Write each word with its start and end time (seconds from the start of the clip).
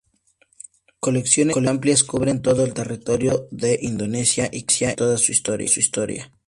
Sus 0.01 0.95
colecciones 0.99 1.55
amplias 1.67 2.03
cubren 2.03 2.41
todo 2.41 2.65
el 2.65 2.73
territorio 2.73 3.47
de 3.51 3.77
Indonesia 3.83 4.49
y 4.51 4.63
casi 4.63 4.95
toda 4.95 5.15
su 5.19 5.31
historia. 5.31 6.31